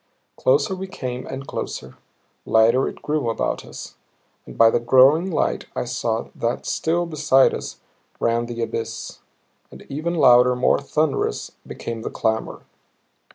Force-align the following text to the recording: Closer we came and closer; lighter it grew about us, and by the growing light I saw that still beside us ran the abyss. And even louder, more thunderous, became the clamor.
Closer 0.35 0.75
we 0.75 0.87
came 0.87 1.27
and 1.27 1.45
closer; 1.45 1.95
lighter 2.43 2.87
it 2.87 3.03
grew 3.03 3.29
about 3.29 3.63
us, 3.63 3.97
and 4.47 4.57
by 4.57 4.71
the 4.71 4.79
growing 4.79 5.29
light 5.29 5.67
I 5.75 5.85
saw 5.85 6.29
that 6.33 6.65
still 6.65 7.05
beside 7.05 7.53
us 7.53 7.79
ran 8.19 8.47
the 8.47 8.63
abyss. 8.63 9.19
And 9.69 9.83
even 9.89 10.15
louder, 10.15 10.55
more 10.55 10.79
thunderous, 10.81 11.51
became 11.67 12.01
the 12.01 12.09
clamor. 12.09 12.63